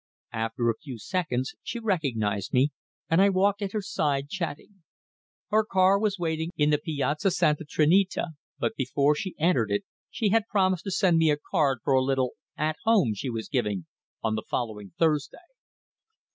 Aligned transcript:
After 0.33 0.67
a 0.67 0.77
few 0.81 0.97
seconds 0.97 1.53
she 1.61 1.77
recognized 1.77 2.53
me, 2.53 2.71
and 3.07 3.21
I 3.21 3.29
walked 3.29 3.61
at 3.61 3.73
her 3.73 3.83
side 3.83 4.29
chatting. 4.29 4.81
Her 5.49 5.63
car 5.63 5.99
was 5.99 6.17
waiting 6.17 6.49
in 6.57 6.71
the 6.71 6.79
Piazza 6.79 7.29
Santa 7.29 7.65
Trinita, 7.65 8.29
but 8.57 8.75
before 8.75 9.13
she 9.13 9.35
entered 9.37 9.69
it 9.69 9.83
she 10.09 10.29
had 10.29 10.47
promised 10.47 10.85
to 10.85 10.91
send 10.91 11.19
me 11.19 11.29
a 11.29 11.37
card 11.37 11.81
for 11.83 11.93
a 11.93 12.01
little 12.01 12.31
"at 12.57 12.77
home" 12.83 13.13
she 13.13 13.29
was 13.29 13.47
giving 13.47 13.85
on 14.23 14.33
the 14.33 14.43
following 14.49 14.91
Thursday. 14.97 15.37